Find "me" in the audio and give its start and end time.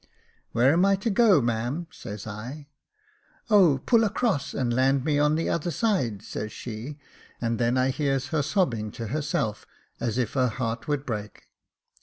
5.05-5.19